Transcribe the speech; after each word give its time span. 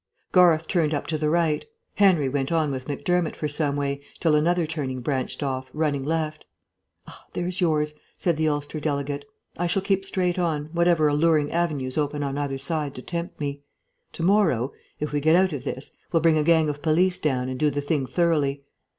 Garth 0.31 0.65
turned 0.67 0.95
up 0.95 1.05
to 1.05 1.15
the 1.15 1.29
right. 1.29 1.63
Henry 1.93 2.27
went 2.27 2.51
on 2.51 2.71
with 2.71 2.87
Macdermott 2.87 3.35
for 3.35 3.47
some 3.47 3.75
way, 3.75 4.01
till 4.19 4.33
another 4.33 4.65
turning 4.65 4.99
branched 5.01 5.43
off, 5.43 5.69
running 5.73 6.03
left. 6.03 6.43
"Ah, 7.05 7.25
there's 7.33 7.61
yours," 7.61 7.93
said 8.17 8.35
the 8.35 8.47
Ulster 8.49 8.79
delegate. 8.79 9.25
"I 9.57 9.67
shall 9.67 9.83
keep 9.83 10.03
straight 10.03 10.39
on, 10.39 10.71
whatever 10.73 11.07
alluring 11.07 11.51
avenues 11.51 11.99
open 11.99 12.23
on 12.23 12.35
either 12.35 12.57
side 12.57 12.95
to 12.95 13.03
tempt 13.03 13.39
me. 13.39 13.61
To 14.13 14.23
morrow 14.23 14.71
(if 14.99 15.11
we 15.11 15.19
get 15.19 15.35
out 15.35 15.53
of 15.53 15.65
this) 15.65 15.91
we'll 16.11 16.23
bring 16.23 16.39
a 16.39 16.41
gang 16.41 16.67
of 16.67 16.81
police 16.81 17.19
down 17.19 17.47
and 17.47 17.59
do 17.59 17.69
the 17.69 17.79
thing 17.79 18.07
thoroughly. 18.07 18.63